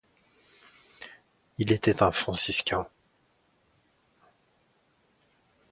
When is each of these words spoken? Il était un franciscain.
Il 1.59 1.71
était 1.71 2.01
un 2.01 2.11
franciscain. 2.11 2.87